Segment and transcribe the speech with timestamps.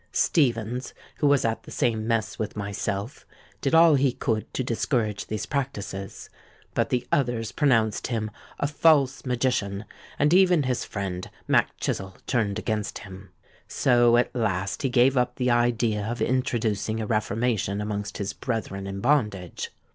[0.13, 3.23] Stephens, who was at the same mess with myself,
[3.61, 6.27] did all he could to discourage these practices;
[6.73, 9.85] but the others pronounced him 'a false magician,'
[10.17, 13.29] and even his friend, Mac Chizzle, turned against him.
[13.67, 18.87] So at last he gave up the idea of introducing a reformation amongst his brethren
[18.87, 19.69] in bondage.